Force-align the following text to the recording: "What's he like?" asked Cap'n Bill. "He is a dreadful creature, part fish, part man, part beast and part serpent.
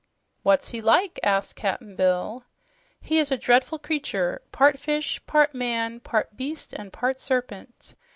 "What's 0.41 0.69
he 0.71 0.81
like?" 0.81 1.19
asked 1.21 1.57
Cap'n 1.57 1.95
Bill. 1.95 2.43
"He 2.99 3.19
is 3.19 3.31
a 3.31 3.37
dreadful 3.37 3.77
creature, 3.77 4.41
part 4.51 4.79
fish, 4.79 5.23
part 5.27 5.53
man, 5.53 5.99
part 5.99 6.35
beast 6.35 6.73
and 6.73 6.91
part 6.91 7.19
serpent. 7.19 7.93